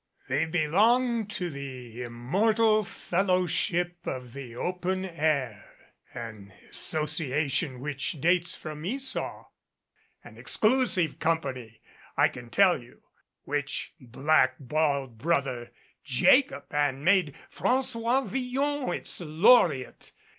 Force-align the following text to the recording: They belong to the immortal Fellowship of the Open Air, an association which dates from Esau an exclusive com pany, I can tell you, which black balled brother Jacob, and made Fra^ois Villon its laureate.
They 0.27 0.47
belong 0.47 1.27
to 1.27 1.51
the 1.51 2.01
immortal 2.01 2.83
Fellowship 2.83 3.97
of 4.03 4.33
the 4.33 4.55
Open 4.55 5.05
Air, 5.05 5.63
an 6.11 6.51
association 6.71 7.79
which 7.79 8.19
dates 8.19 8.55
from 8.55 8.83
Esau 8.83 9.45
an 10.23 10.37
exclusive 10.39 11.19
com 11.19 11.41
pany, 11.41 11.77
I 12.17 12.29
can 12.29 12.49
tell 12.49 12.81
you, 12.81 13.03
which 13.43 13.93
black 13.99 14.55
balled 14.59 15.19
brother 15.19 15.71
Jacob, 16.03 16.63
and 16.71 17.05
made 17.05 17.35
Fra^ois 17.55 18.25
Villon 18.27 18.91
its 18.95 19.19
laureate. 19.21 20.13